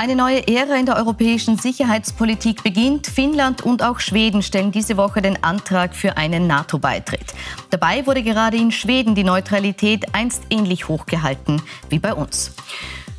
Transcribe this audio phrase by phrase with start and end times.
[0.00, 3.06] Eine neue Ära in der europäischen Sicherheitspolitik beginnt.
[3.06, 7.34] Finnland und auch Schweden stellen diese Woche den Antrag für einen NATO-Beitritt.
[7.68, 11.60] Dabei wurde gerade in Schweden die Neutralität einst ähnlich hochgehalten
[11.90, 12.54] wie bei uns.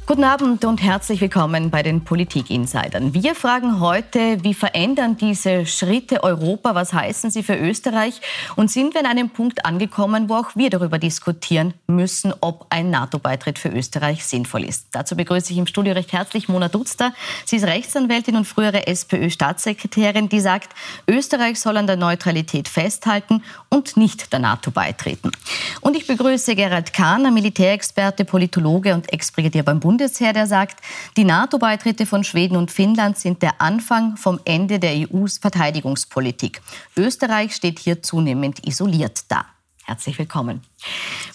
[0.07, 3.13] Guten Abend und herzlich willkommen bei den Politik-Insidern.
[3.13, 6.75] Wir fragen heute, wie verändern diese Schritte Europa?
[6.75, 8.19] Was heißen sie für Österreich?
[8.55, 12.89] Und sind wir an einem Punkt angekommen, wo auch wir darüber diskutieren müssen, ob ein
[12.89, 14.87] NATO-Beitritt für Österreich sinnvoll ist?
[14.91, 17.13] Dazu begrüße ich im Studio recht herzlich Mona Dutzter.
[17.45, 20.73] Sie ist Rechtsanwältin und frühere SPÖ-Staatssekretärin, die sagt,
[21.07, 25.31] Österreich soll an der Neutralität festhalten und nicht der NATO beitreten.
[25.79, 30.79] Und ich begrüße Gerald Kahner, Militärexperte, Politologe und Ex-Brigadier beim Bund Bundesheer, der sagt,
[31.15, 36.59] die NATO-Beitritte von Schweden und Finnland sind der Anfang vom Ende der EUs Verteidigungspolitik.
[36.97, 39.45] Österreich steht hier zunehmend isoliert da.
[39.83, 40.61] Herzlich willkommen.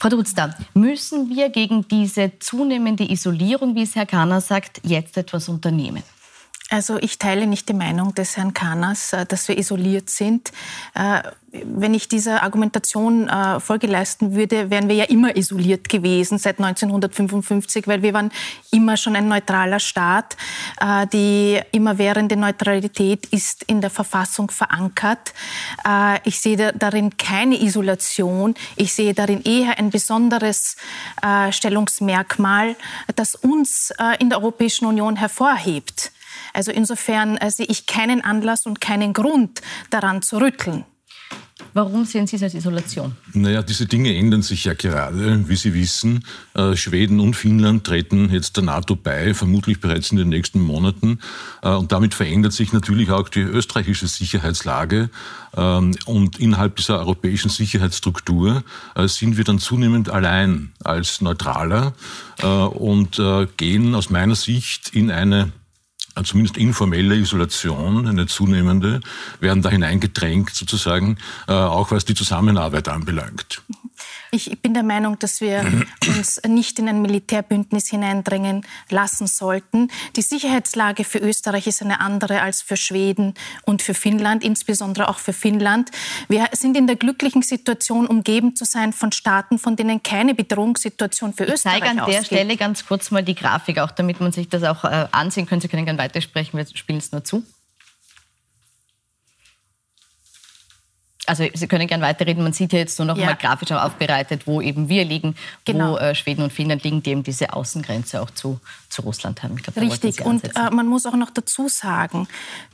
[0.01, 5.49] Frau Dutzda, müssen wir gegen diese zunehmende Isolierung, wie es Herr Kahner sagt, jetzt etwas
[5.49, 6.03] unternehmen?
[6.69, 10.51] Also ich teile nicht die Meinung des Herrn Kahners, äh, dass wir isoliert sind.
[10.95, 11.23] Äh,
[11.53, 16.59] wenn ich dieser Argumentation äh, Folge leisten würde, wären wir ja immer isoliert gewesen seit
[16.59, 18.33] 1955, weil wir waren
[18.73, 20.37] immer schon ein neutraler Staat.
[21.13, 25.33] Die immerwährende Neutralität ist in der Verfassung verankert.
[26.25, 28.55] Ich sehe darin keine Isolation.
[28.77, 30.77] Ich sehe darin eher ein besonderes
[31.51, 32.77] Stellungsmerkmal,
[33.15, 36.13] das uns in der Europäischen Union hervorhebt.
[36.57, 40.87] Also insofern äh, sehe ich keinen Anlass und keinen Grund daran zu rütteln.
[41.75, 43.15] Warum sehen Sie es als Isolation?
[43.35, 45.47] Naja, diese Dinge ändern sich ja gerade.
[45.51, 50.17] Wie Sie wissen, äh, Schweden und Finnland treten jetzt der NATO bei, vermutlich bereits in
[50.17, 51.19] den nächsten Monaten.
[51.63, 55.11] Äh, und damit verändert sich natürlich auch die österreichische Sicherheitslage.
[55.55, 61.93] Ähm, und innerhalb dieser europäischen Sicherheitsstruktur äh, sind wir dann zunehmend allein als Neutraler
[62.39, 65.53] äh, und äh, gehen aus meiner Sicht in eine
[66.25, 69.01] zumindest informelle Isolation, eine zunehmende,
[69.41, 71.19] werden da hineingedrängt sozusagen,
[71.49, 73.63] äh, auch was die Zusammenarbeit anbelangt.
[74.31, 75.65] Ich bin der Meinung, dass wir
[76.09, 79.89] uns nicht in ein Militärbündnis hineindrängen lassen sollten.
[80.17, 83.35] Die Sicherheitslage für Österreich ist eine andere als für Schweden
[83.65, 85.91] und für Finnland, insbesondere auch für Finnland.
[86.29, 91.33] Wir sind in der glücklichen Situation, umgeben zu sein von Staaten, von denen keine Bedrohungssituation
[91.33, 91.91] für Österreich ausgeht.
[91.91, 94.63] Ich zeige an der Stelle ganz kurz mal die Grafik, auch damit man sich das
[94.63, 95.61] auch äh, ansehen kann.
[95.61, 97.45] Sie können gerne weitersprechen, wir spielen es nur zu.
[101.27, 103.27] Also Sie können gerne weiterreden, man sieht ja jetzt nur noch ja.
[103.27, 105.93] mal grafisch aufbereitet, wo eben wir liegen, genau.
[105.93, 109.57] wo äh, Schweden und Finnland liegen, die eben diese Außengrenze auch zu, zu Russland haben.
[109.57, 112.29] Glaub, Richtig, und äh, man muss auch noch dazu sagen,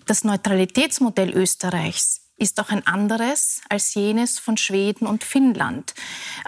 [0.07, 5.95] das Neutralitätsmodell Österreichs ist auch ein anderes als jenes von Schweden und Finnland.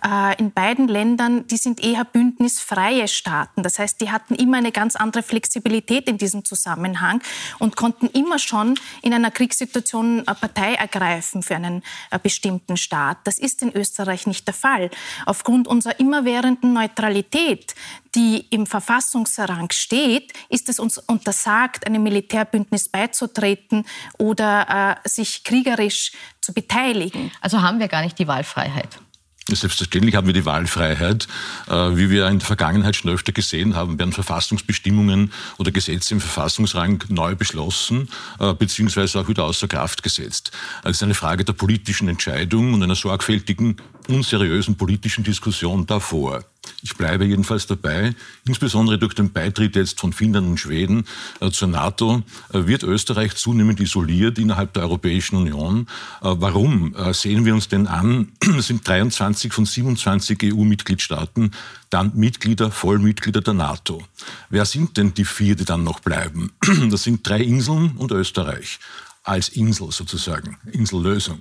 [0.04, 3.62] Äh, in beiden Ländern, die sind eher bündnisfreie Staaten.
[3.62, 7.22] Das heißt, die hatten immer eine ganz andere Flexibilität in diesem Zusammenhang
[7.60, 13.18] und konnten immer schon in einer Kriegssituation Partei ergreifen für einen äh, bestimmten Staat.
[13.24, 14.90] Das ist in Österreich nicht der Fall.
[15.26, 17.74] Aufgrund unserer immerwährenden Neutralität,
[18.14, 23.84] die im Verfassungsrang steht, ist es uns untersagt, einem Militärbündnis beizutreten
[24.18, 27.30] oder äh, sich kriegerisch zu beteiligen.
[27.40, 28.98] Also haben wir gar nicht die Wahlfreiheit.
[29.46, 31.28] Selbstverständlich haben wir die Wahlfreiheit.
[31.68, 36.20] Äh, wie wir in der Vergangenheit schon öfter gesehen haben, werden Verfassungsbestimmungen oder Gesetze im
[36.20, 38.08] Verfassungsrang neu beschlossen
[38.40, 40.50] äh, beziehungsweise auch wieder außer Kraft gesetzt.
[40.82, 43.76] Es ist eine Frage der politischen Entscheidung und einer sorgfältigen,
[44.08, 46.44] unseriösen politischen Diskussion davor.
[46.82, 48.14] Ich bleibe jedenfalls dabei.
[48.46, 51.06] Insbesondere durch den Beitritt jetzt von Finnland und Schweden
[51.40, 52.22] äh, zur NATO
[52.52, 55.86] äh, wird Österreich zunehmend isoliert innerhalb der Europäischen Union.
[56.22, 58.32] Äh, warum sehen wir uns denn an?
[58.58, 61.52] Sind 23 von 27 EU-Mitgliedstaaten
[61.90, 64.02] dann Mitglieder, Vollmitglieder der NATO.
[64.50, 66.52] Wer sind denn die vier, die dann noch bleiben?
[66.90, 68.78] Das sind drei Inseln und Österreich
[69.24, 71.40] als Insel sozusagen, Insellösung,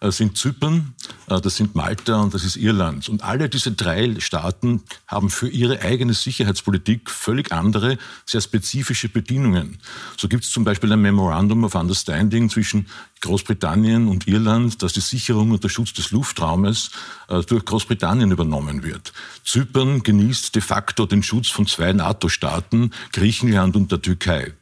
[0.00, 0.94] äh, sind Zypern,
[1.28, 3.08] äh, das sind Malta und das ist Irland.
[3.08, 7.96] Und alle diese drei Staaten haben für ihre eigene Sicherheitspolitik völlig andere,
[8.26, 9.78] sehr spezifische Bedingungen.
[10.18, 12.86] So gibt es zum Beispiel ein Memorandum of Understanding zwischen
[13.22, 16.90] Großbritannien und Irland, dass die Sicherung und der Schutz des Luftraumes
[17.28, 19.14] äh, durch Großbritannien übernommen wird.
[19.42, 24.52] Zypern genießt de facto den Schutz von zwei NATO-Staaten, Griechenland und der Türkei.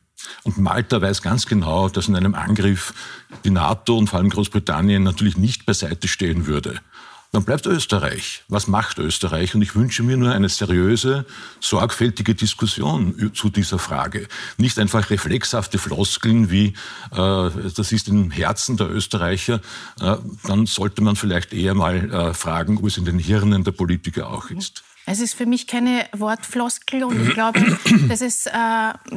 [0.43, 2.95] Und Malta weiß ganz genau, dass in einem Angriff
[3.45, 6.81] die NATO und vor allem Großbritannien natürlich nicht beiseite stehen würde.
[7.33, 8.43] dann bleibt Österreich.
[8.49, 9.55] Was macht Österreich?
[9.55, 11.27] Und ich wünsche mir nur eine seriöse,
[11.61, 14.27] sorgfältige Diskussion zu dieser Frage.
[14.57, 16.75] Nicht einfach reflexhafte Floskeln wie,
[17.13, 19.61] äh, das ist im Herzen der Österreicher.
[20.01, 23.73] Äh, dann sollte man vielleicht eher mal äh, fragen, ob es in den Hirnen der
[23.73, 24.83] Politiker auch ist.
[25.11, 27.61] Es ist für mich keine Wortfloskel und ich glaube,
[28.09, 28.53] dass es äh,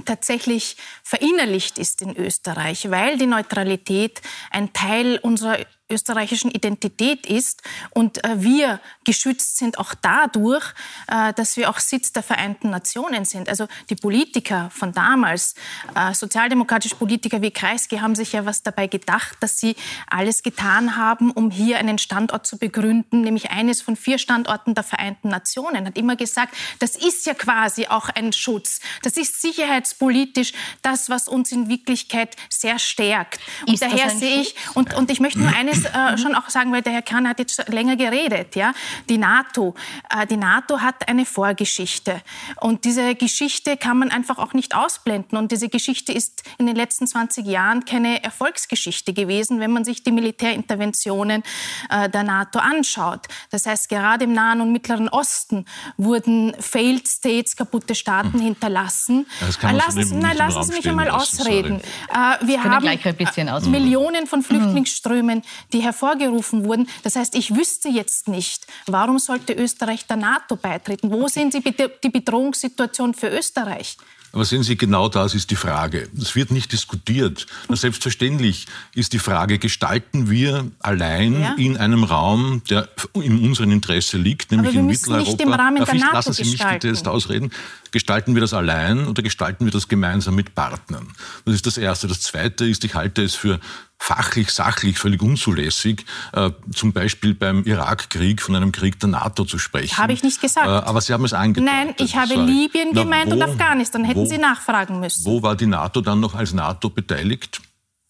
[0.06, 4.20] tatsächlich verinnerlicht ist in Österreich, weil die Neutralität
[4.50, 10.64] ein Teil unserer österreichischen Identität ist und äh, wir geschützt sind auch dadurch,
[11.08, 13.50] äh, dass wir auch Sitz der Vereinten Nationen sind.
[13.50, 15.56] Also die Politiker von damals,
[15.96, 19.76] äh, sozialdemokratische Politiker wie Kreisky, haben sich ja was dabei gedacht, dass sie
[20.08, 24.84] alles getan haben, um hier einen Standort zu begründen, nämlich eines von vier Standorten der
[24.84, 25.86] Vereinten Nationen.
[25.86, 28.80] Hat immer gesagt, das ist ja quasi auch ein Schutz.
[29.02, 33.40] Das ist sicherheitspolitisch das, was uns in Wirklichkeit sehr stärkt.
[33.68, 36.72] Und ist daher sehe ich, und, und ich möchte nur eines äh, schon auch sagen,
[36.72, 38.74] weil der Herr Kahn hat jetzt länger geredet, ja,
[39.10, 39.76] die NATO.
[40.10, 42.22] Äh, die NATO hat eine Vorgeschichte
[42.62, 46.76] und diese Geschichte kann man einfach auch nicht ausblenden und diese Geschichte ist in den
[46.76, 51.44] letzten 20 Jahren keine Erfolgsgeschichte gewesen, wenn man sich die Militärinterventionen
[51.90, 53.28] äh, der NATO anschaut.
[53.52, 55.66] Das heißt, gerade im Nahen und Mittleren Osten
[55.98, 58.42] wurden Failed States, kaputte Staaten hm.
[58.42, 59.26] hinterlassen.
[59.62, 61.82] Ja, lassen, Sie, nein, lassen Sie mich einmal ausreden.
[62.10, 65.42] Äh, wir haben äh, Millionen von Flüchtlingsströmen,
[65.74, 66.88] die hervorgerufen wurden.
[67.04, 71.12] Das heißt, ich wüsste jetzt nicht, warum sollte Österreich der NATO beitreten?
[71.12, 73.98] Wo sehen Sie bitte die Bedrohungssituation für Österreich?
[74.34, 76.10] Aber sehen Sie, genau das ist die Frage.
[76.20, 77.46] Es wird nicht diskutiert.
[77.70, 78.66] Na, selbstverständlich
[78.96, 81.54] ist die Frage, gestalten wir allein ja.
[81.54, 85.30] in einem Raum, der in unserem Interesse liegt, nämlich in Mitteleuropa.
[85.30, 87.52] Nicht im Rahmen der NATO lassen Sie mich bitte jetzt ausreden.
[87.94, 91.14] Gestalten wir das allein oder gestalten wir das gemeinsam mit Partnern?
[91.46, 92.08] Das ist das Erste.
[92.08, 93.60] Das Zweite ist, ich halte es für
[94.00, 99.60] fachlich, sachlich völlig unzulässig, äh, zum Beispiel beim Irakkrieg von einem Krieg der NATO zu
[99.60, 99.96] sprechen.
[99.96, 100.66] Habe ich nicht gesagt.
[100.66, 101.72] Äh, aber Sie haben es angedeutet.
[101.72, 102.46] Nein, ich habe Sorry.
[102.46, 104.04] Libyen Na, gemeint wo, und Afghanistan.
[104.04, 105.24] Hätten wo, Sie nachfragen müssen.
[105.24, 107.62] Wo war die NATO dann noch als NATO beteiligt?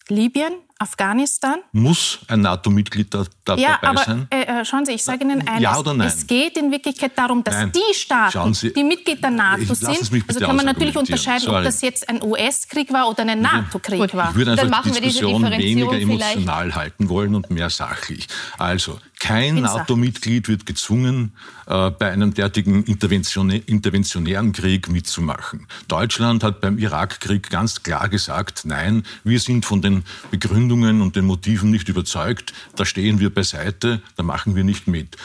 [0.08, 0.54] Libyen,
[0.84, 1.56] Afghanistan.
[1.72, 4.26] Muss ein NATO-Mitglied da, da ja, dabei aber, sein?
[4.30, 5.62] Äh, äh, schauen Sie, ich sage Ihnen eines.
[5.62, 6.08] Ja oder nein?
[6.08, 7.72] Es geht in Wirklichkeit darum, dass nein.
[7.72, 11.58] die Staaten, Sie, die Mitglied der NATO sind, also kann man natürlich unterscheiden, Sorry.
[11.58, 14.30] ob das jetzt ein US-Krieg war oder ein NATO-Krieg war.
[14.30, 16.76] Ich würde einfach die Diskussion weniger emotional vielleicht.
[16.76, 18.26] halten wollen und mehr sachlich.
[18.58, 21.32] Also, kein NATO-Mitglied wird gezwungen,
[21.66, 25.66] äh, bei einem derartigen interventionären Krieg mitzumachen.
[25.88, 31.24] Deutschland hat beim Irakkrieg ganz klar gesagt, nein, wir sind von den Begründungen und den
[31.24, 35.16] Motiven nicht überzeugt, da stehen wir beiseite, da machen wir nicht mit.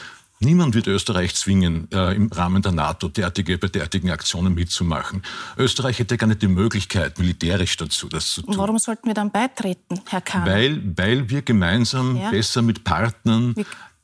[0.42, 5.22] Niemand wird Österreich zwingen, äh, im Rahmen der NATO derartige, bei derartigen Aktionen mitzumachen.
[5.58, 8.58] Österreich hätte gar nicht die Möglichkeit, militärisch dazu das zu tun.
[8.58, 10.46] Warum sollten wir dann beitreten, Herr Kahn?
[10.46, 12.30] Weil, weil wir gemeinsam ja.
[12.32, 13.54] besser mit Partnern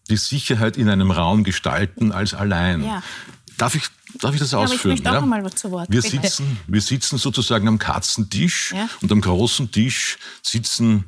[0.09, 2.83] die Sicherheit in einem Raum gestalten als allein.
[2.83, 3.03] Ja.
[3.57, 4.97] Darf ich Darf ich das ja, ausführen?
[4.97, 5.89] ich auch mal zu Wort.
[5.91, 8.87] Wir sitzen, wir sitzen sozusagen am Katzentisch ja?
[9.01, 11.05] und am großen Tisch sitzen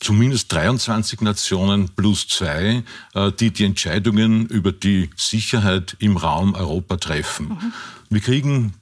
[0.00, 2.84] zumindest 23 Nationen plus zwei,
[3.14, 7.48] äh, die die Entscheidungen über die Sicherheit im Raum Europa treffen.
[7.48, 7.72] Mhm.
[8.10, 8.74] Wir kriegen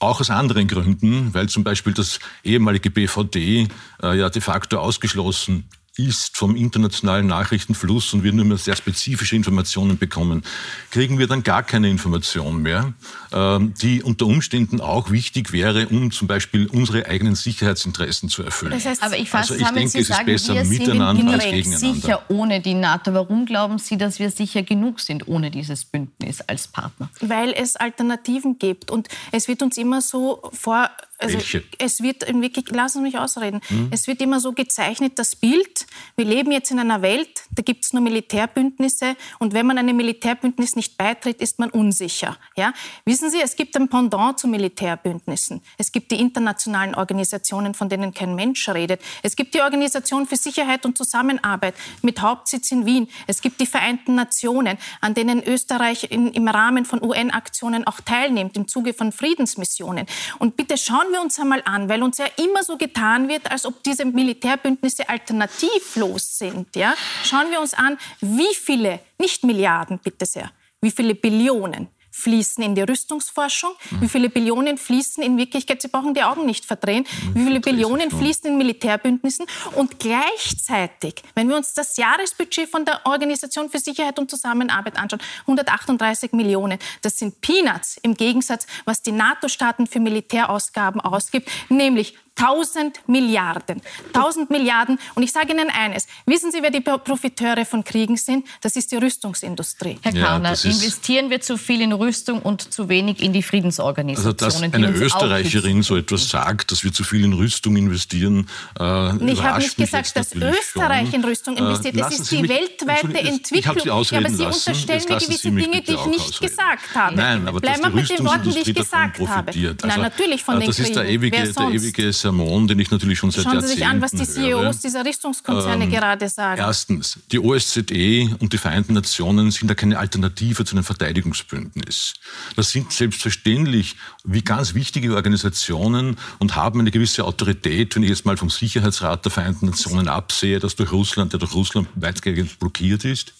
[0.00, 3.68] auch aus anderen Gründen, weil zum Beispiel das ehemalige BVD
[4.02, 5.68] äh, ja de facto ausgeschlossen
[5.98, 10.42] ist vom internationalen Nachrichtenfluss und wir nur mehr sehr spezifische Informationen bekommen,
[10.90, 12.94] kriegen wir dann gar keine Information mehr,
[13.32, 18.72] ähm, die unter Umständen auch wichtig wäre, um zum Beispiel unsere eigenen Sicherheitsinteressen zu erfüllen.
[18.72, 21.44] Das heißt, aber ich fasse also ich denke, Sie es sagen, ist besser miteinander als
[21.44, 22.00] gegeneinander.
[22.00, 23.12] sicher ohne die NATO.
[23.12, 27.10] Warum glauben Sie, dass wir sicher genug sind ohne dieses Bündnis als Partner?
[27.20, 31.64] Weil es Alternativen gibt und es wird uns immer so vor also Welche?
[31.78, 33.88] es wird in wirklich, lassen Sie mich ausreden, hm?
[33.90, 37.84] es wird immer so gezeichnet, das Bild, wir leben jetzt in einer Welt, da gibt
[37.84, 42.36] es nur Militärbündnisse und wenn man einem Militärbündnis nicht beitritt, ist man unsicher.
[42.56, 42.72] Ja?
[43.04, 45.60] Wissen Sie, es gibt ein Pendant zu Militärbündnissen.
[45.76, 49.00] Es gibt die internationalen Organisationen, von denen kein Mensch redet.
[49.24, 53.08] Es gibt die Organisation für Sicherheit und Zusammenarbeit mit Hauptsitz in Wien.
[53.26, 58.56] Es gibt die Vereinten Nationen, an denen Österreich in, im Rahmen von UN-Aktionen auch teilnimmt,
[58.56, 60.06] im Zuge von Friedensmissionen.
[60.38, 63.66] Und bitte schauen wir uns einmal an, weil uns ja immer so getan wird, als
[63.66, 66.74] ob diese Militärbündnisse alternativlos sind.
[66.76, 66.94] Ja?
[67.24, 70.50] Schauen wir uns an, wie viele, nicht Milliarden, bitte sehr,
[70.80, 74.00] wie viele Billionen fließen in die Rüstungsforschung, mhm.
[74.00, 77.34] wie viele Billionen fließen in Wirklichkeit, Sie brauchen die Augen nicht verdrehen, mhm.
[77.34, 83.00] wie viele Billionen fließen in Militärbündnissen und gleichzeitig, wenn wir uns das Jahresbudget von der
[83.04, 89.12] Organisation für Sicherheit und Zusammenarbeit anschauen, 138 Millionen, das sind Peanuts im Gegensatz, was die
[89.12, 93.80] NATO-Staaten für Militärausgaben ausgibt, nämlich 1000 Milliarden.
[94.14, 94.98] 1000 Milliarden.
[95.14, 96.06] Und ich sage Ihnen eines.
[96.26, 98.46] Wissen Sie, wer die Profiteure von Kriegen sind?
[98.60, 99.98] Das ist die Rüstungsindustrie.
[100.02, 104.38] Herr Kahner, ja, investieren wir zu viel in Rüstung und zu wenig in die Friedensorganisationen?
[104.40, 109.30] Also, dass eine Österreicherin so etwas sagt, dass wir zu viel in Rüstung investieren, äh,
[109.30, 111.14] Ich habe nicht gesagt, dass Österreich schon.
[111.14, 111.96] in Rüstung äh, investiert.
[111.96, 113.76] Äh, das ist die weltweite Entwicklung.
[113.76, 116.46] Ich Sie ausreden ja, aber Sie unterstellen mir gewisse Dinge, die ich nicht ausreden.
[116.48, 117.16] gesagt habe.
[117.16, 119.50] Nein, aber Bleiben wir mit den Worten, die ich gesagt habe.
[119.50, 122.90] Also, Nein, natürlich von äh, den Das ist der ewige, der ewige Sermon, den ich
[122.90, 124.74] natürlich schon seit Schauen Jahrzehnten Sie sich an, was die CEOs höre.
[124.74, 126.60] dieser Rüstungskonzerne ähm, gerade sagen.
[126.60, 132.14] Erstens, die OSZE und die Vereinten Nationen sind da keine Alternative zu einem Verteidigungsbündnis.
[132.56, 138.26] Das sind selbstverständlich wie ganz wichtige Organisationen und haben eine gewisse Autorität, wenn ich jetzt
[138.26, 143.04] mal vom Sicherheitsrat der Vereinten Nationen absehe, das durch Russland, der durch Russland weitgehend blockiert
[143.04, 143.32] ist.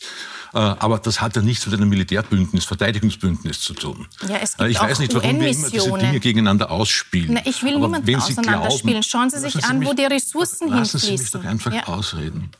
[0.55, 4.07] Äh, aber das hat ja nichts mit einem Militärbündnis, Verteidigungsbündnis zu tun.
[4.29, 7.35] Ja, es äh, gibt ich weiß nicht, warum wir immer diese Dinge gegeneinander ausspielen.
[7.35, 9.03] Na, ich will aber niemanden auseinanderspielen.
[9.03, 11.11] Schauen Sie sich Sie an, mich, wo die Ressourcen lassen hinfließen.
[11.11, 11.87] Lassen Sie mich doch einfach ja.
[11.87, 12.51] ausreden.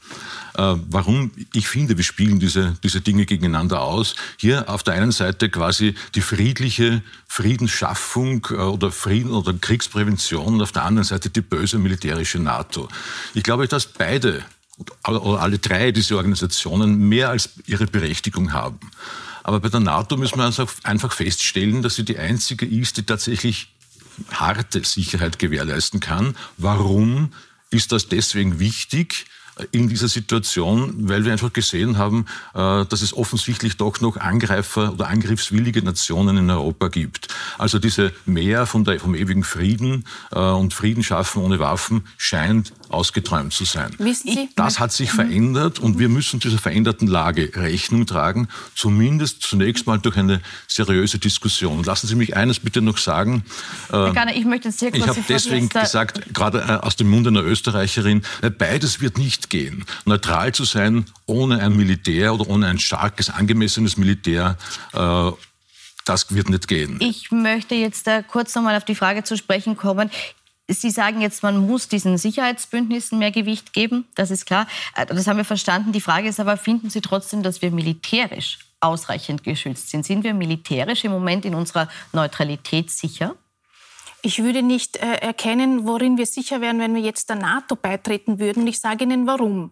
[0.59, 4.17] Äh, warum ich finde, wir spielen diese, diese Dinge gegeneinander aus.
[4.39, 10.63] Hier auf der einen Seite quasi die friedliche Friedensschaffung äh, oder Frieden oder Kriegsprävention und
[10.63, 12.89] auf der anderen Seite die böse militärische NATO.
[13.35, 14.45] Ich glaube, dass beide
[15.07, 18.79] oder alle drei diese Organisationen mehr als ihre Berechtigung haben.
[19.43, 20.53] Aber bei der NATO müssen wir
[20.85, 23.73] einfach feststellen, dass sie die einzige ist, die tatsächlich
[24.31, 26.37] harte Sicherheit gewährleisten kann.
[26.57, 27.33] Warum
[27.71, 29.27] ist das deswegen wichtig?
[29.73, 34.93] In dieser Situation, weil wir einfach gesehen haben, äh, dass es offensichtlich doch noch Angreifer
[34.93, 37.29] oder angriffswillige Nationen in Europa gibt.
[37.59, 43.53] Also diese Mehr der, vom ewigen Frieden äh, und Frieden schaffen ohne Waffen scheint ausgeträumt
[43.53, 43.95] zu sein.
[43.99, 44.49] Wissen Sie?
[44.57, 49.99] Das hat sich verändert und wir müssen dieser veränderten Lage Rechnung tragen, zumindest zunächst mal
[49.99, 51.85] durch eine seriöse Diskussion.
[51.85, 53.45] Lassen Sie mich eines bitte noch sagen.
[53.91, 57.27] Herr Garner, ich möchte sehr kurz Ich habe deswegen gesagt, gerade äh, aus dem Mund
[57.27, 58.23] einer Österreicherin,
[58.59, 59.85] beides wird nicht gehen.
[60.05, 64.57] Neutral zu sein, ohne ein Militär oder ohne ein starkes, angemessenes Militär,
[64.93, 65.31] äh,
[66.05, 66.99] das wird nicht gehen.
[67.01, 70.11] Ich möchte jetzt kurz nochmal auf die Frage zu sprechen kommen.
[70.71, 74.67] Sie sagen jetzt, man muss diesen Sicherheitsbündnissen mehr Gewicht geben, das ist klar.
[74.95, 75.93] Äh, das haben wir verstanden.
[75.93, 80.05] Die Frage ist aber, finden Sie trotzdem, dass wir militärisch ausreichend geschützt sind?
[80.05, 83.35] Sind wir militärisch im Moment in unserer Neutralität sicher?
[84.23, 88.41] Ich würde nicht äh, erkennen, worin wir sicher wären, wenn wir jetzt der NATO beitreten
[88.41, 88.67] würden.
[88.67, 89.71] Ich sage Ihnen warum.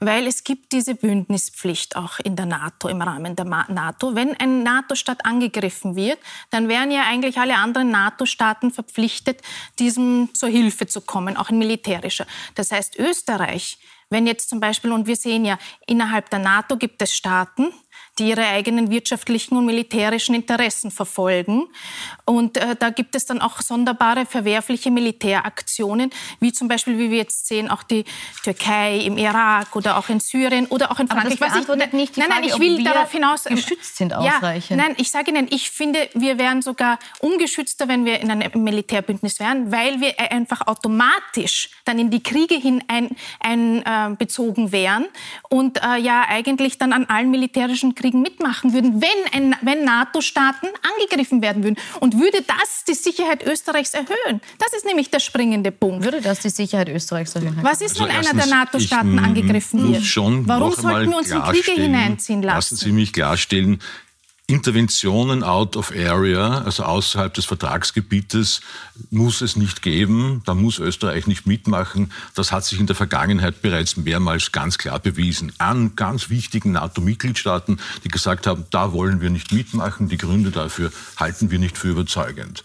[0.00, 4.14] Weil es gibt diese Bündnispflicht auch in der NATO, im Rahmen der NATO.
[4.14, 6.18] Wenn ein NATO-Staat angegriffen wird,
[6.50, 9.40] dann wären ja eigentlich alle anderen NATO-Staaten verpflichtet,
[9.78, 12.26] diesem zur Hilfe zu kommen, auch in militärischer.
[12.56, 13.78] Das heißt, Österreich,
[14.10, 17.72] wenn jetzt zum Beispiel, und wir sehen ja, innerhalb der NATO gibt es Staaten,
[18.18, 21.66] die ihre eigenen wirtschaftlichen und militärischen Interessen verfolgen.
[22.24, 27.18] Und äh, da gibt es dann auch sonderbare verwerfliche Militäraktionen, wie zum Beispiel, wie wir
[27.18, 28.04] jetzt sehen, auch die
[28.42, 31.40] Türkei im Irak oder auch in Syrien oder auch in Frankreich.
[31.40, 34.80] Aber das beantwortet nicht die nein, nein, Frage, ich will darauf hinaus geschützt sind ausreichend.
[34.80, 38.64] Ja, nein, ich sage Ihnen, ich finde, wir wären sogar ungeschützter, wenn wir in einem
[38.64, 42.82] Militärbündnis wären, weil wir einfach automatisch dann in die Kriege hin
[43.42, 45.06] einbezogen ein, äh, wären
[45.48, 50.68] und äh, ja eigentlich dann an allen militärischen Kriegen Kriegen mitmachen würden, wenn, wenn NATO-Staaten
[50.94, 51.76] angegriffen werden würden.
[51.98, 54.40] Und würde das die Sicherheit Österreichs erhöhen?
[54.58, 56.04] Das ist nämlich der springende Punkt.
[56.04, 57.58] Würde das die Sicherheit Österreichs erhöhen?
[57.62, 60.16] Was ist, wenn also einer der NATO-Staaten angegriffen wird?
[60.46, 62.56] Warum sollten wir uns in Kriege hineinziehen lassen?
[62.56, 63.80] Lassen Sie mich klarstellen,
[64.48, 68.60] Interventionen out of area, also außerhalb des Vertragsgebietes,
[69.10, 70.42] muss es nicht geben.
[70.44, 72.12] Da muss Österreich nicht mitmachen.
[72.36, 75.52] Das hat sich in der Vergangenheit bereits mehrmals ganz klar bewiesen.
[75.58, 80.08] An ganz wichtigen NATO-Mitgliedstaaten, die gesagt haben, da wollen wir nicht mitmachen.
[80.08, 82.62] Die Gründe dafür halten wir nicht für überzeugend.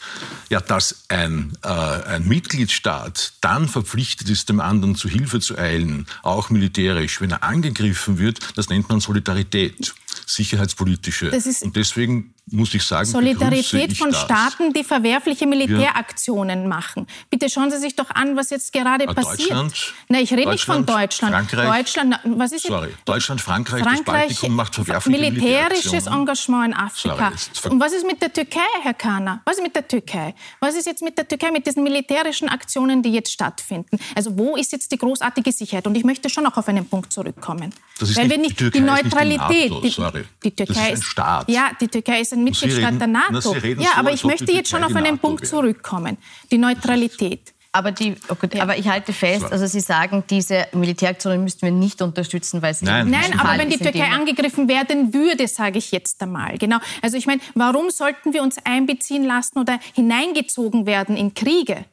[0.49, 6.05] Ja, dass ein, äh, ein Mitgliedstaat dann verpflichtet ist, dem anderen zu Hilfe zu eilen,
[6.21, 9.95] auch militärisch, wenn er angegriffen wird, das nennt man Solidarität
[10.35, 11.31] sicherheitspolitische.
[11.61, 16.67] Und deswegen muss ich sagen, Solidarität ich von Staaten, die verwerfliche Militäraktionen ja.
[16.67, 17.07] machen.
[17.29, 19.51] Bitte schauen Sie sich doch an, was jetzt gerade ja, passiert.
[19.51, 21.33] Deutschland, Nein, ich rede nicht von Deutschland.
[21.33, 26.73] Frankreich, Deutschland, was ist sorry, Deutschland, Frankreich, Frankreich, das Baltikum macht verwerfliche militärisches Engagement in
[26.73, 27.31] Afrika.
[27.51, 29.41] Sorry, Und was ist mit der Türkei, Herr Kahner?
[29.45, 30.35] Was ist mit der Türkei?
[30.59, 33.97] Was ist jetzt mit der Türkei, mit diesen militärischen Aktionen, die jetzt stattfinden?
[34.15, 35.87] Also wo ist jetzt die großartige Sicherheit?
[35.87, 37.73] Und ich möchte schon noch auf einen Punkt zurückkommen.
[37.99, 40.99] Das ist Weil nicht, wir nicht die, die Neutralität, die, NATO, die, die Türkei das
[40.99, 41.49] ist ein Staat.
[41.49, 43.55] Ja, die Türkei ist ein ein Mitgliedstaat reden, der NATO.
[43.55, 46.17] Na, ja, aber ich möchte jetzt schon auf einen Punkt zurückkommen.
[46.51, 47.53] Die Neutralität.
[47.73, 48.63] Aber, die, okay, ja.
[48.63, 52.83] aber ich halte fest, also Sie sagen, diese Militäraktionen müssten wir nicht unterstützen, weil sie
[52.83, 56.57] Nein, Nein aber wenn die Türkei angegriffen werden würde, sage ich jetzt einmal.
[56.57, 56.79] Genau.
[57.01, 61.85] Also ich meine, warum sollten wir uns einbeziehen lassen oder hineingezogen werden in Kriege?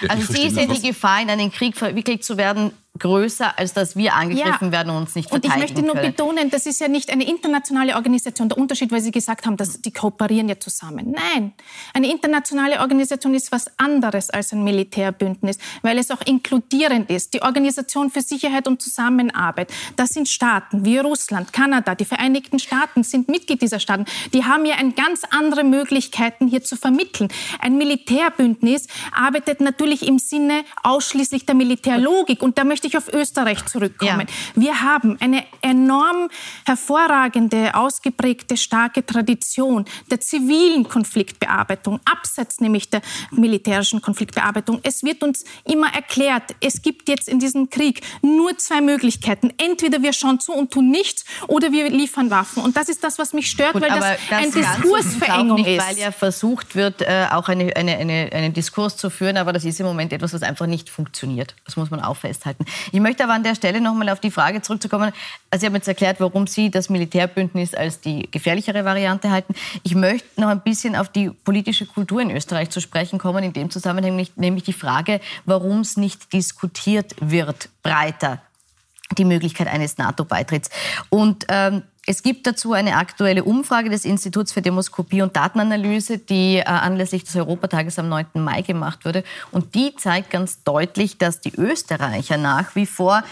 [0.00, 3.96] Ja, also Sie sehen die Gefahr, in einen Krieg verwickelt zu werden, größer, als dass
[3.96, 4.72] wir angegriffen ja.
[4.72, 6.12] werden und uns nicht verteidigen Und ich möchte nur können.
[6.12, 8.48] betonen, das ist ja nicht eine internationale Organisation.
[8.48, 11.10] Der Unterschied, weil Sie gesagt haben, dass die kooperieren ja zusammen.
[11.10, 11.52] Nein,
[11.92, 17.34] eine internationale Organisation ist was anderes als ein Militärbündnis, weil es auch inkludierend ist.
[17.34, 23.02] Die Organisation für Sicherheit und Zusammenarbeit, das sind Staaten wie Russland, Kanada, die Vereinigten Staaten
[23.02, 24.04] sind Mitglied dieser Staaten.
[24.32, 27.28] Die haben ja ein ganz andere Möglichkeiten hier zu vermitteln.
[27.58, 33.12] Ein Militärbündnis arbeitet natürlich im Sinne ausschließlich der Militärlogik und da möchte möchte ich auf
[33.12, 34.26] Österreich zurückkommen.
[34.28, 34.62] Ja.
[34.62, 36.28] Wir haben eine enorm
[36.64, 43.00] hervorragende, ausgeprägte, starke Tradition der zivilen Konfliktbearbeitung, abseits nämlich der
[43.30, 44.80] militärischen Konfliktbearbeitung.
[44.82, 49.52] Es wird uns immer erklärt, es gibt jetzt in diesem Krieg nur zwei Möglichkeiten.
[49.58, 52.62] Entweder wir schauen zu und tun nichts oder wir liefern Waffen.
[52.62, 55.86] Und das ist das, was mich stört, Gut, weil das, das eine Diskursverengung nicht, ist.
[55.86, 59.64] Weil ja versucht wird, äh, auch eine, eine, eine, einen Diskurs zu führen, aber das
[59.64, 61.54] ist im Moment etwas, was einfach nicht funktioniert.
[61.64, 62.64] Das muss man auch festhalten.
[62.92, 65.12] Ich möchte aber an der Stelle noch mal auf die Frage zurückzukommen.
[65.50, 69.54] Also Sie haben jetzt erklärt, warum Sie das Militärbündnis als die gefährlichere Variante halten.
[69.82, 73.44] Ich möchte noch ein bisschen auf die politische Kultur in Österreich zu sprechen kommen.
[73.44, 78.40] In dem Zusammenhang nämlich die Frage, warum es nicht diskutiert wird breiter
[79.18, 80.70] die Möglichkeit eines NATO-Beitritts.
[81.10, 86.56] Und ähm, es gibt dazu eine aktuelle Umfrage des Instituts für Demoskopie und Datenanalyse, die
[86.56, 88.26] äh, anlässlich des Europatages am 9.
[88.34, 89.24] Mai gemacht wurde.
[89.50, 93.22] Und die zeigt ganz deutlich, dass die Österreicher nach wie vor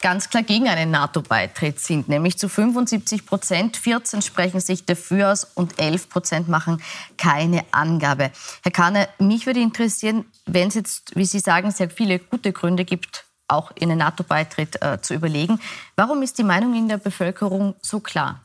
[0.00, 3.76] ganz klar gegen einen NATO-Beitritt sind, nämlich zu 75 Prozent.
[3.76, 6.80] 14 sprechen sich dafür aus und 11 Prozent machen
[7.16, 8.30] keine Angabe.
[8.62, 12.84] Herr Kahner, mich würde interessieren, wenn es jetzt, wie Sie sagen, sehr viele gute Gründe
[12.84, 15.60] gibt, auch in den NATO-Beitritt äh, zu überlegen.
[15.96, 18.40] Warum ist die Meinung in der Bevölkerung so klar?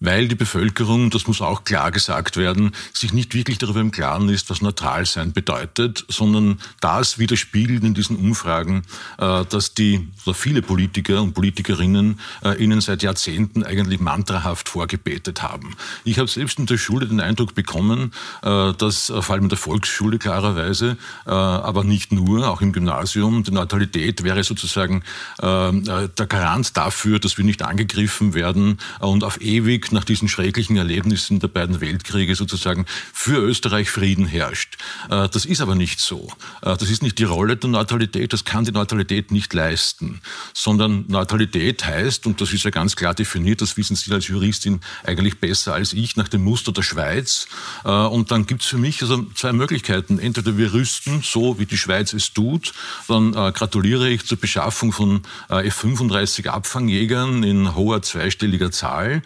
[0.00, 4.30] Weil die Bevölkerung, das muss auch klar gesagt werden, sich nicht wirklich darüber im Klaren
[4.30, 8.82] ist, was neutral sein bedeutet, sondern das widerspiegelt in diesen Umfragen,
[9.18, 15.42] äh, dass die oder viele Politiker und Politikerinnen äh, ihnen seit Jahrzehnten eigentlich mantrahaft vorgebetet
[15.42, 15.76] haben.
[16.04, 19.58] Ich habe selbst in der Schule den Eindruck bekommen, äh, dass vor allem in der
[19.58, 25.02] Volksschule klarerweise, aber nicht nur, auch im Gymnasium, die Neutralität wäre sozusagen
[25.40, 31.40] der Garant dafür, dass wir nicht angegriffen werden und auf ewig nach diesen schrecklichen Erlebnissen
[31.40, 34.76] der beiden Weltkriege sozusagen für Österreich Frieden herrscht.
[35.10, 36.28] Äh, das ist aber nicht so.
[36.62, 40.20] Äh, das ist nicht die Rolle der Neutralität, das kann die Neutralität nicht leisten,
[40.54, 44.80] sondern Neutralität heißt, und das ist ja ganz klar definiert, das wissen Sie als Juristin
[45.04, 47.46] eigentlich besser als ich, nach dem Muster der Schweiz.
[47.84, 50.18] Äh, und dann gibt es für mich also zwei Möglichkeiten.
[50.18, 52.72] Entweder wir rüsten, so wie die Schweiz es tut,
[53.08, 59.22] dann gratuliere ich zur Beschaffung von F-35 Abfangjägern in hoher zweistelliger Zahl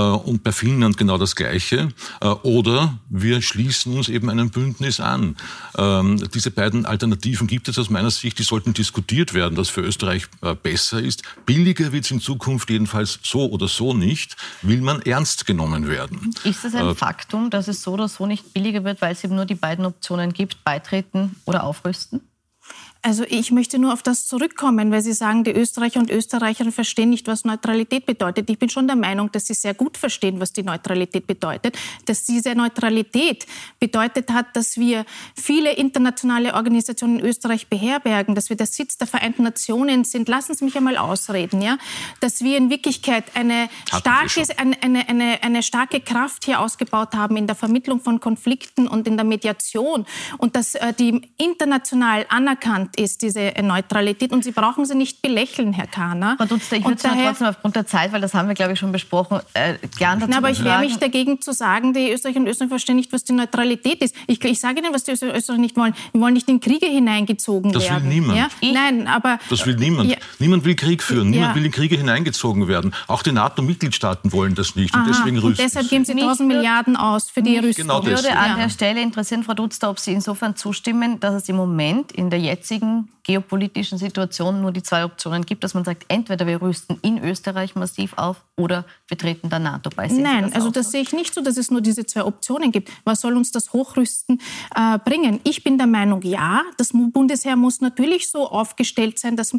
[0.00, 1.88] und bei Finnland genau das Gleiche.
[2.20, 5.36] Äh, oder wir schließen uns eben einem Bündnis an.
[5.76, 9.82] Ähm, diese beiden Alternativen gibt es aus meiner Sicht, die sollten diskutiert werden, was für
[9.82, 11.22] Österreich äh, besser ist.
[11.46, 16.34] Billiger wird es in Zukunft jedenfalls so oder so nicht, will man ernst genommen werden.
[16.44, 19.24] Ist das ein äh, Faktum, dass es so oder so nicht billiger wird, weil es
[19.24, 22.20] eben nur die beiden Optionen gibt, beitreten oder aufrüsten?
[23.02, 27.08] Also ich möchte nur auf das zurückkommen, weil Sie sagen, die Österreicher und Österreicherinnen verstehen
[27.08, 28.50] nicht, was Neutralität bedeutet.
[28.50, 31.78] Ich bin schon der Meinung, dass sie sehr gut verstehen, was die Neutralität bedeutet.
[32.04, 33.46] Dass diese Neutralität
[33.78, 39.06] bedeutet hat, dass wir viele internationale Organisationen in Österreich beherbergen, dass wir der Sitz der
[39.06, 40.28] Vereinten Nationen sind.
[40.28, 41.78] Lassen Sie mich einmal ausreden, ja?
[42.20, 47.46] Dass wir in Wirklichkeit eine starke, eine, eine, eine starke Kraft hier ausgebaut haben in
[47.46, 50.04] der Vermittlung von Konflikten und in der Mediation
[50.36, 54.32] und dass äh, die international anerkannt anerkannt ist, diese Neutralität.
[54.32, 56.36] Und Sie brauchen sie nicht belächeln, Herr Kahner.
[56.36, 58.92] Frau Dutzler, ich würde trotzdem aufgrund der Zeit, weil das haben wir, glaube ich, schon
[58.92, 62.46] besprochen, äh, gern dazu Na, Aber ich wehre mich dagegen zu sagen, die Österreicher und
[62.46, 64.14] Österreicher verstehen nicht, was die Neutralität ist.
[64.26, 65.94] Ich, ich sage Ihnen, was die Österreicher nicht wollen.
[66.12, 67.94] Wir wollen nicht in Kriege hineingezogen das werden.
[67.96, 68.38] Das will niemand.
[68.38, 68.48] Ja?
[68.72, 69.38] Nein, aber...
[69.48, 70.10] Das will niemand.
[70.10, 70.16] Ja.
[70.38, 71.30] Niemand will Krieg führen.
[71.30, 71.54] Niemand ja.
[71.56, 72.94] will in Kriege hineingezogen werden.
[73.06, 74.94] Auch die NATO-Mitgliedstaaten wollen das nicht.
[74.94, 77.86] Und deswegen rüsten Und deshalb geben Sie 1000 Milliarden aus für die Rüstung.
[77.86, 78.22] Genau das.
[78.22, 82.12] würde an der Stelle interessieren, Frau Dutzler, ob Sie insofern zustimmen, dass es im Moment
[82.12, 86.46] in der jetzigen beschäftigen geopolitischen Situation nur die zwei Optionen gibt, dass man sagt, entweder
[86.46, 90.08] wir rüsten in Österreich massiv auf oder wir treten der NATO bei.
[90.08, 92.72] Sehen Nein, das also das sehe ich nicht so, dass es nur diese zwei Optionen
[92.72, 92.90] gibt.
[93.04, 94.40] Was soll uns das Hochrüsten
[94.74, 95.40] äh, bringen?
[95.44, 99.54] Ich bin der Meinung, ja, das Bundesheer muss natürlich so aufgestellt sein, dass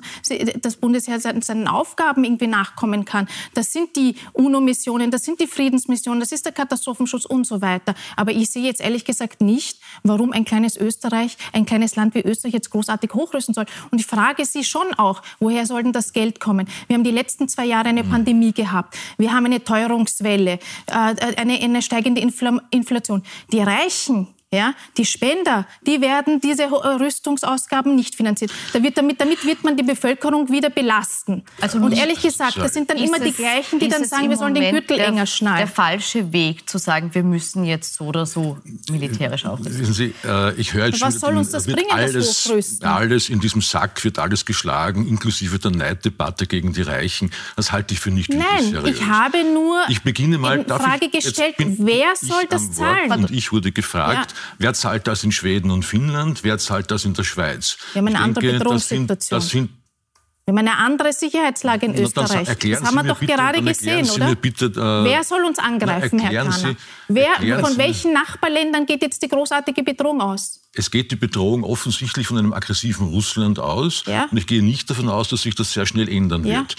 [0.62, 3.28] das Bundesheer seinen Aufgaben irgendwie nachkommen kann.
[3.54, 7.96] Das sind die UNO-Missionen, das sind die Friedensmissionen, das ist der Katastrophenschutz und so weiter.
[8.18, 12.22] Aber ich sehe jetzt ehrlich gesagt nicht, warum ein kleines Österreich, ein kleines Land wie
[12.22, 13.61] Österreich jetzt großartig hochrüsten soll.
[13.92, 16.68] Und ich frage Sie schon auch, woher soll denn das Geld kommen?
[16.88, 18.10] Wir haben die letzten zwei Jahre eine mhm.
[18.10, 18.98] Pandemie gehabt.
[19.18, 23.24] Wir haben eine Teuerungswelle, äh, eine, eine steigende Inflation.
[23.52, 28.52] Die Reichen Ja, die Spender, die werden diese Rüstungsausgaben nicht finanzieren.
[28.74, 31.44] Da wird damit, damit wird man die Bevölkerung wieder belasten.
[31.62, 34.54] Also und ehrlich gesagt, das sind dann immer die gleichen, die dann sagen, wir sollen
[34.54, 35.60] den Gürtel der, enger schnallen.
[35.60, 38.58] Der falsche Weg zu sagen, wir müssen jetzt so oder so
[38.90, 39.80] militärisch aufrüsten.
[39.80, 42.86] Wissen Sie, äh, ich höre jetzt Was soll uns das bringen, alles, das Hochrüsten?
[42.86, 47.32] Alles in diesem Sack wird alles geschlagen, inklusive der Neiddebatte gegen die Reichen.
[47.56, 48.98] Das halte ich für nicht Nein, seriös.
[48.98, 53.10] ich habe nur ich beginne mal, in Frage ich, gestellt, wer soll das zahlen?
[53.12, 54.41] Und ich wurde gefragt, ja.
[54.58, 57.78] Wer zahlt das in Schweden und Finnland, wer zahlt das in der Schweiz?
[57.94, 59.08] Wir haben eine ich andere denke, Bedrohungssituation.
[59.08, 59.82] Das sind, das sind
[60.46, 62.48] wir haben eine andere Sicherheitslage in Österreich.
[62.48, 64.36] Das haben wir doch bitte, gerade gesehen, oder?
[64.36, 66.76] Bitte, äh, Wer soll uns angreifen, Herr Kahner?
[67.08, 70.61] Wer, von welchen Nachbarländern geht jetzt die großartige Bedrohung aus?
[70.74, 74.04] Es geht die Bedrohung offensichtlich von einem aggressiven Russland aus.
[74.08, 74.30] Ja.
[74.32, 76.78] Und ich gehe nicht davon aus, dass sich das sehr schnell ändern ja, wird.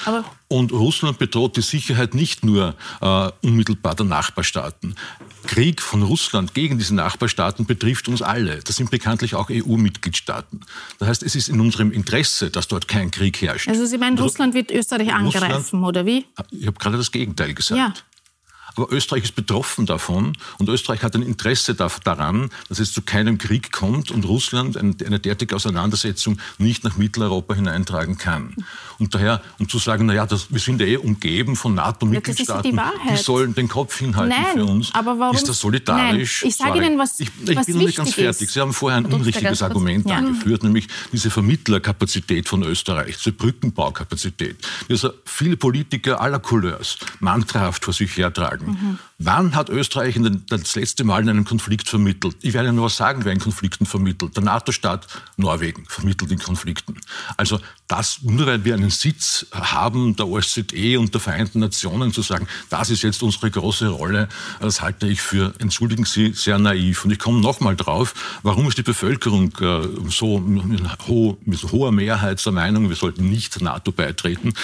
[0.48, 4.94] und Russland bedroht die Sicherheit nicht nur äh, unmittelbar der Nachbarstaaten.
[5.46, 8.60] Krieg von Russland gegen diese Nachbarstaaten betrifft uns alle.
[8.60, 10.60] Das sind bekanntlich auch EU-Mitgliedstaaten.
[10.98, 13.68] Das heißt, es ist in unserem Interesse, dass dort kein Krieg herrscht.
[13.68, 16.24] Also Sie meinen, Russland wird Österreich angreifen, Russland, oder wie?
[16.50, 17.78] Ich habe gerade das Gegenteil gesagt.
[17.78, 17.92] Ja.
[18.76, 23.38] Aber Österreich ist betroffen davon und Österreich hat ein Interesse daran, dass es zu keinem
[23.38, 28.56] Krieg kommt und Russland eine derartige Auseinandersetzung nicht nach Mitteleuropa hineintragen kann.
[29.02, 32.92] Und daher, um zu sagen, naja, das, wir sind ja eh umgeben von NATO-Mitgliedstaaten, ja,
[33.04, 35.34] die, die, sollen den Kopf hinhalten Nein, für uns, aber warum?
[35.34, 36.42] ist das solidarisch?
[36.42, 38.42] Nein, ich sage Ihnen, was Ich, ich was bin noch nicht ganz fertig.
[38.42, 38.54] Ist.
[38.54, 40.18] Sie haben vorher ein unrichtiges Argument ja.
[40.18, 44.58] angeführt, nämlich diese Vermittlerkapazität von Österreich, diese Brückenbaukapazität.
[44.88, 48.66] Die also viele Politiker aller Couleurs mantrahaft vor sich hertragen.
[48.66, 48.98] Mhm.
[49.18, 52.36] Wann hat Österreich den, das letzte Mal einen Konflikt vermittelt?
[52.42, 54.36] Ich werde nur sagen, wer in Konflikten vermittelt.
[54.36, 57.00] Der NATO-Staat Norwegen vermittelt in Konflikten.
[57.36, 57.58] Also
[57.92, 62.46] das, nur weil wir einen Sitz haben, der OSZE und der Vereinten Nationen, zu sagen,
[62.70, 67.04] das ist jetzt unsere große Rolle, das halte ich für, entschuldigen Sie, sehr naiv.
[67.04, 71.92] Und ich komme nochmal drauf, warum ist die Bevölkerung äh, so mit, ho mit hoher
[71.92, 74.54] Mehrheit der Meinung, wir sollten nicht NATO beitreten?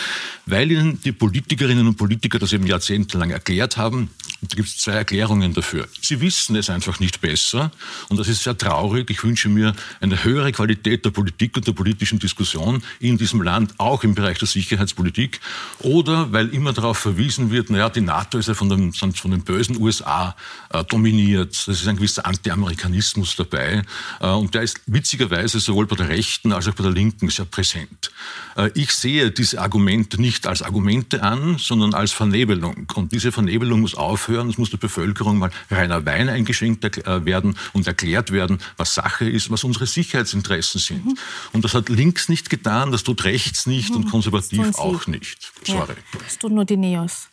[0.46, 4.08] Weil ihnen die Politikerinnen und Politiker das eben jahrzehntelang erklärt haben,
[4.40, 5.88] da gibt es zwei Erklärungen dafür.
[6.00, 7.72] Sie wissen es einfach nicht besser
[8.08, 9.10] und das ist sehr traurig.
[9.10, 13.74] Ich wünsche mir eine höhere Qualität der Politik und der politischen Diskussion in diesem Land,
[13.78, 15.40] auch im Bereich der Sicherheitspolitik.
[15.80, 19.42] Oder weil immer darauf verwiesen wird, naja, die NATO ist ja von, dem, von den
[19.42, 20.36] bösen USA
[20.70, 21.54] äh, dominiert.
[21.66, 23.82] Das ist ein gewisser Anti-Amerikanismus dabei
[24.20, 27.44] äh, und der ist witzigerweise sowohl bei der Rechten als auch bei der Linken sehr
[27.44, 28.12] präsent.
[28.56, 32.86] Äh, ich sehe diese Argumente nicht als Argumente an, sondern als Vernebelung.
[32.94, 34.48] Und diese Vernebelung muss aufhören hören.
[34.48, 39.28] Es muss der Bevölkerung mal reiner Wein eingeschenkt äh, werden und erklärt werden, was Sache
[39.28, 41.06] ist, was unsere Sicherheitsinteressen sind.
[41.06, 41.18] Mhm.
[41.52, 43.96] Und das hat links nicht getan, das tut rechts nicht mhm.
[43.96, 45.52] und konservativ auch nicht.
[45.64, 45.94] Sorry.
[46.12, 47.28] Ja, das tun nur die Neos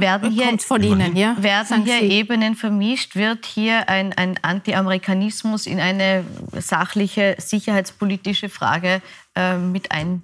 [0.00, 1.36] werden hier, Kommt von Ihnen, ja?
[1.40, 3.16] Werden hier Ebenen vermischt?
[3.16, 9.02] Wird hier ein, ein Anti-Amerikanismus in eine sachliche sicherheitspolitische Frage
[9.34, 10.22] äh, mit ein,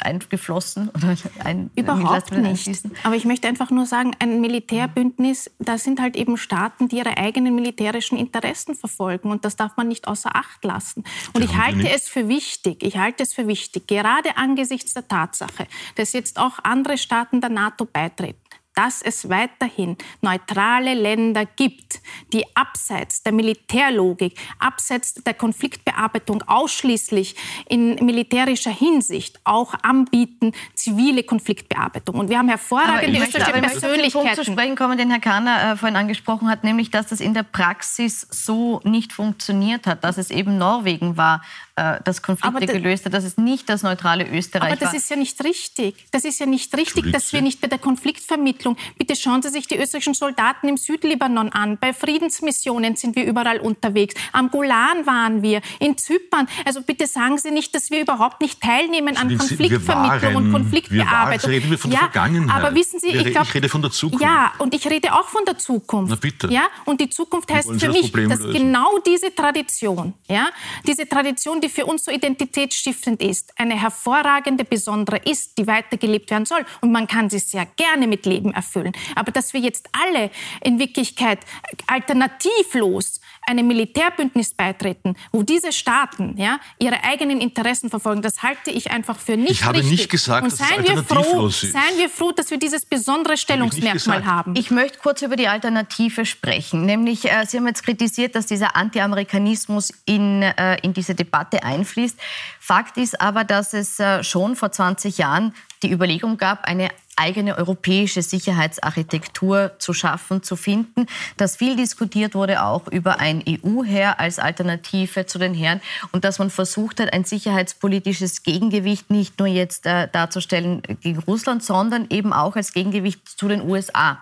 [0.00, 2.82] eingeflossen oder ein, Überhaupt nicht.
[3.02, 7.16] Aber ich möchte einfach nur sagen, ein Militärbündnis, da sind halt eben Staaten, die ihre
[7.16, 11.04] eigenen militärischen Interessen verfolgen und das darf man nicht außer Acht lassen.
[11.32, 15.66] Und ich halte es für wichtig, ich halte es für wichtig, gerade angesichts der Tatsache,
[15.96, 18.45] dass jetzt auch andere Staaten der NATO beitreten
[18.76, 22.00] dass es weiterhin neutrale Länder gibt,
[22.32, 27.34] die abseits der Militärlogik, abseits der Konfliktbearbeitung ausschließlich
[27.68, 32.16] in militärischer Hinsicht auch anbieten zivile Konfliktbearbeitung.
[32.16, 34.26] Und wir haben hervorragende österreichische Persönlichkeiten.
[34.26, 37.32] Punkt zu sprechen kommen, den Herr Kahner äh, vorhin angesprochen hat, nämlich, dass das in
[37.32, 41.42] der Praxis so nicht funktioniert hat, dass es eben Norwegen war,
[41.76, 44.68] äh, das Konflikte gelöst hat, dass es nicht das neutrale Österreich war.
[44.72, 44.96] Aber das war.
[44.96, 46.06] ist ja nicht richtig.
[46.10, 48.76] Das ist ja nicht richtig, dass wir nicht bei der Konfliktvermittlung Entwicklung.
[48.98, 51.78] Bitte schauen Sie sich die österreichischen Soldaten im Südlibanon an.
[51.78, 54.14] Bei Friedensmissionen sind wir überall unterwegs.
[54.32, 56.48] Am Golan waren wir, in Zypern.
[56.64, 61.50] Also bitte sagen Sie nicht, dass wir überhaupt nicht teilnehmen an Konfliktvermittlung waren, und Konfliktbearbeitung.
[61.50, 62.64] Wir waren, reden wir von der ja, Vergangenheit.
[62.64, 64.24] Aber wissen Sie, ich, glaub, ich rede von der Zukunft.
[64.24, 66.10] Ja, und ich rede auch von der Zukunft.
[66.10, 66.48] Na bitte.
[66.48, 68.52] Ja, und die Zukunft heißt für mich, dass lösen?
[68.52, 70.48] genau diese Tradition, ja,
[70.86, 76.46] diese Tradition, die für uns so identitätsstiftend ist, eine hervorragende, besondere ist, die weitergelebt werden
[76.46, 76.64] soll.
[76.80, 78.92] Und man kann sie sehr gerne mit Leben erfüllen.
[79.14, 80.30] Aber dass wir jetzt alle
[80.64, 81.40] in Wirklichkeit
[81.86, 88.90] alternativlos einem Militärbündnis beitreten, wo diese Staaten ja, ihre eigenen Interessen verfolgen, das halte ich
[88.90, 89.60] einfach für nicht richtig.
[89.60, 89.98] Ich habe richtig.
[89.98, 91.60] nicht gesagt, Und seien dass es froh, ist.
[91.60, 94.54] Seien wir froh, dass wir dieses besondere Stellungsmerkmal haben.
[94.56, 96.84] Ich möchte kurz über die Alternative sprechen.
[96.86, 102.18] Nämlich, äh, Sie haben jetzt kritisiert, dass dieser Anti-Amerikanismus in, äh, in diese Debatte einfließt.
[102.58, 107.56] Fakt ist aber, dass es äh, schon vor 20 Jahren die Überlegung gab, eine eigene
[107.56, 111.06] europäische Sicherheitsarchitektur zu schaffen, zu finden.
[111.36, 115.80] Dass viel diskutiert wurde auch über ein EU-Heer als Alternative zu den Heeren
[116.12, 121.64] und dass man versucht hat, ein sicherheitspolitisches Gegengewicht nicht nur jetzt äh, darzustellen gegen Russland,
[121.64, 124.18] sondern eben auch als Gegengewicht zu den USA.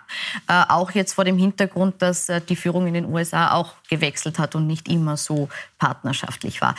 [0.49, 4.39] Äh, auch jetzt vor dem Hintergrund, dass äh, die Führung in den USA auch gewechselt
[4.39, 6.75] hat und nicht immer so partnerschaftlich war.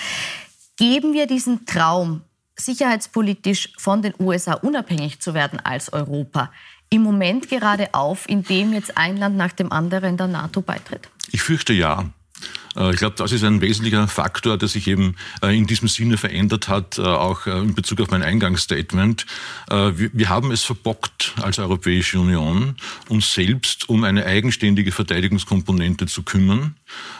[0.77, 2.21] Geben wir diesen Traum
[2.55, 6.51] sicherheitspolitisch von den USA unabhängig zu werden als Europa
[6.89, 11.09] im Moment gerade auf, indem jetzt ein Land nach dem anderen der NATO beitritt?
[11.31, 12.05] Ich fürchte ja.
[12.75, 16.17] Äh, ich glaube, das ist ein wesentlicher Faktor, der sich eben äh, in diesem Sinne
[16.17, 19.25] verändert hat, äh, auch in Bezug auf mein Eingangsstatement.
[19.67, 22.75] Wir haben es verbockt als Europäische Union,
[23.09, 26.75] uns selbst um eine eigenständige Verteidigungskomponente zu kümmern,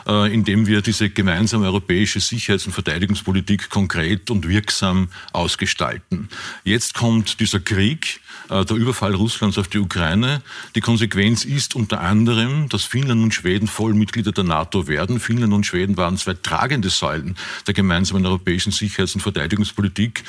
[0.05, 6.29] indem wir diese gemeinsame europäische Sicherheits- und Verteidigungspolitik konkret und wirksam ausgestalten.
[6.63, 10.41] Jetzt kommt dieser Krieg, der Überfall Russlands auf die Ukraine.
[10.75, 15.19] Die Konsequenz ist unter anderem, dass Finnland und Schweden Vollmitglieder der NATO werden.
[15.19, 17.35] Finnland Finnland und Schweden waren zwei tragende Säulen
[17.67, 20.23] der gemeinsamen europäischen Sicherheits- und Verteidigungspolitik.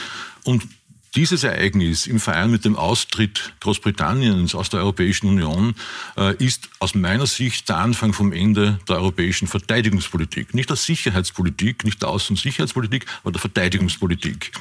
[0.44, 0.64] Und
[1.16, 5.74] dieses Ereignis im Verein mit dem Austritt Großbritanniens aus der Europäischen Union
[6.18, 10.52] äh, ist aus meiner Sicht der Anfang vom Ende der europäischen Verteidigungspolitik.
[10.52, 14.52] Nicht der Sicherheitspolitik, nicht der Außen- und Sicherheitspolitik, aber der Verteidigungspolitik.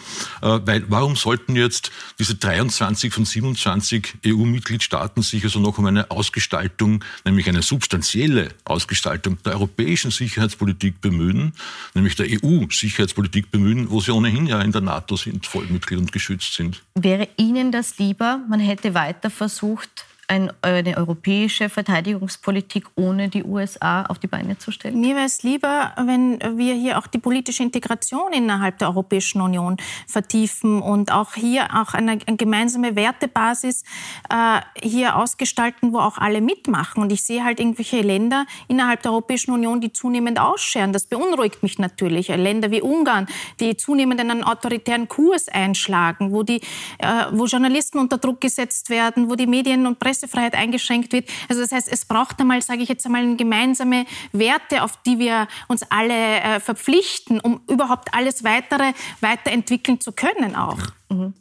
[0.41, 6.09] Äh, weil warum sollten jetzt diese 23 von 27 EU-Mitgliedstaaten sich also noch um eine
[6.09, 11.51] Ausgestaltung, nämlich eine substanzielle Ausgestaltung der europäischen Sicherheitspolitik bemühen,
[11.93, 16.44] nämlich der EU-Sicherheitspolitik bemühen, wo sie ohnehin ja in der NATO sind, Vollmitglied und geschützt
[16.45, 16.83] geschützt sind.
[16.95, 24.19] Wäre Ihnen das lieber, man hätte weiter versucht, eine europäische Verteidigungspolitik ohne die USA auf
[24.19, 24.99] die Beine zu stellen?
[24.99, 29.77] Mir wäre es lieber, wenn wir hier auch die politische Integration innerhalb der Europäischen Union
[30.07, 33.83] vertiefen und auch hier auch eine, eine gemeinsame Wertebasis
[34.29, 37.03] äh, hier ausgestalten, wo auch alle mitmachen.
[37.03, 40.91] Und ich sehe halt irgendwelche Länder innerhalb der Europäischen Union, die zunehmend ausscheren.
[40.91, 42.29] Das beunruhigt mich natürlich.
[42.29, 43.27] Länder wie Ungarn,
[43.59, 46.61] die zunehmend einen autoritären Kurs einschlagen, wo, die,
[46.97, 51.29] äh, wo Journalisten unter Druck gesetzt werden, wo die Medien und Presse Pressefreiheit eingeschränkt wird.
[51.49, 55.47] Also das heißt, es braucht einmal, sage ich jetzt einmal, gemeinsame Werte, auf die wir
[55.67, 60.79] uns alle äh, verpflichten, um überhaupt alles weitere weiterentwickeln zu können auch.
[61.09, 61.33] Mhm.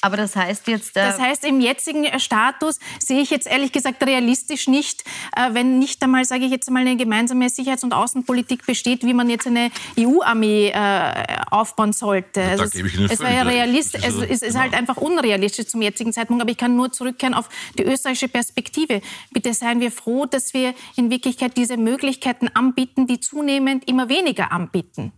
[0.00, 0.96] Aber das heißt jetzt.
[0.96, 5.04] Äh das heißt, im jetzigen äh, Status sehe ich jetzt ehrlich gesagt realistisch nicht,
[5.36, 9.12] äh, wenn nicht einmal, sage ich jetzt einmal, eine gemeinsame Sicherheits- und Außenpolitik besteht, wie
[9.12, 12.40] man jetzt eine EU-Armee äh, aufbauen sollte.
[12.40, 14.80] Ja, also es, es wäre ja realistisch, es ist, ist halt genau.
[14.80, 16.40] einfach unrealistisch zum jetzigen Zeitpunkt.
[16.40, 19.02] Aber ich kann nur zurückkehren auf die österreichische Perspektive.
[19.32, 24.50] Bitte seien wir froh, dass wir in Wirklichkeit diese Möglichkeiten anbieten, die zunehmend immer weniger
[24.50, 25.12] anbieten.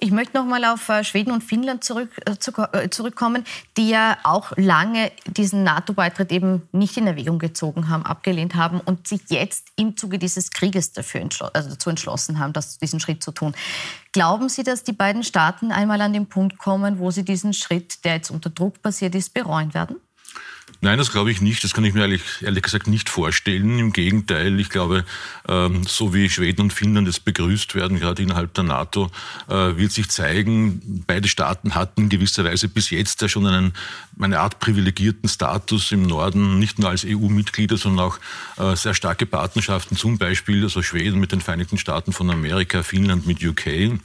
[0.00, 3.44] Ich möchte noch mal auf äh, Schweden und Finnland zurück, äh, äh, zurückkommen,
[3.76, 9.08] die ja auch lange diesen NATO-Beitritt eben nicht in Erwägung gezogen haben, abgelehnt haben und
[9.08, 13.24] sich jetzt im Zuge dieses Krieges dafür entschl also dazu entschlossen haben, das, diesen Schritt
[13.24, 13.56] zu tun.
[14.12, 18.04] Glauben Sie, dass die beiden Staaten einmal an den Punkt kommen, wo sie diesen Schritt,
[18.04, 19.96] der jetzt unter Druck passiert ist, bereuen werden?
[20.80, 21.64] Nein, das glaube ich nicht.
[21.64, 23.78] Das kann ich mir ehrlich, ehrlich gesagt nicht vorstellen.
[23.78, 25.04] Im Gegenteil, ich glaube,
[25.48, 29.10] ähm, so wie Schweden und Finnland jetzt begrüßt werden, gerade innerhalb der NATO,
[29.48, 33.72] äh, wird sich zeigen, beide Staaten hatten in gewisser Weise bis jetzt ja schon einen,
[34.20, 38.18] eine Art privilegierten Status im Norden, nicht nur als EU-Mitglieder, sondern auch
[38.56, 43.26] äh, sehr starke Partnerschaften, zum Beispiel also Schweden mit den Vereinigten Staaten von Amerika, Finnland
[43.26, 43.98] mit UK.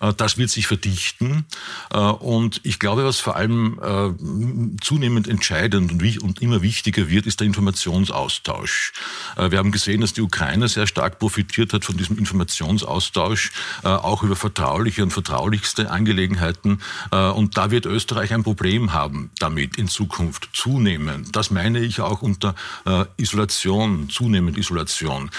[0.00, 1.44] Äh, das wird sich verdichten.
[1.92, 7.40] Äh, und ich glaube, was vor allem äh, zunehmend entscheidend und immer wichtiger wird, ist
[7.40, 8.92] der Informationsaustausch.
[9.36, 14.36] Wir haben gesehen, dass die Ukraine sehr stark profitiert hat von diesem Informationsaustausch, auch über
[14.36, 16.80] vertrauliche und vertraulichste Angelegenheiten.
[17.10, 21.34] Und da wird Österreich ein Problem haben damit in Zukunft zunehmend.
[21.34, 22.54] Das meine ich auch unter
[23.16, 25.30] Isolation, zunehmend Isolation.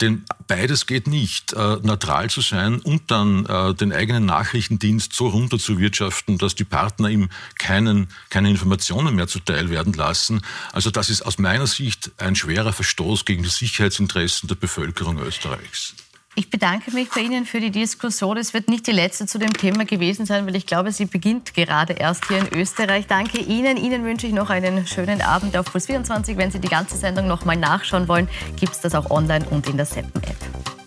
[0.00, 1.54] Denn beides geht nicht.
[1.54, 7.28] Neutral zu sein und dann äh, den eigenen Nachrichtendienst so runterzuwirtschaften, dass die Partner ihm
[7.58, 10.42] keinen, keine Informationen mehr zuteil werden lassen.
[10.72, 15.94] Also das ist aus meiner Sicht ein schwerer Verstoß gegen die Sicherheitsinteressen der Bevölkerung Österreichs.
[16.36, 18.36] Ich bedanke mich bei Ihnen für die Diskussion.
[18.36, 21.54] Es wird nicht die letzte zu dem Thema gewesen sein, weil ich glaube, sie beginnt
[21.54, 23.06] gerade erst hier in Österreich.
[23.06, 23.76] Danke Ihnen.
[23.76, 26.36] Ihnen wünsche ich noch einen schönen Abend auf Puls 24.
[26.36, 29.68] Wenn Sie die ganze Sendung noch mal nachschauen wollen, gibt es das auch online und
[29.68, 30.83] in der Seppen-App.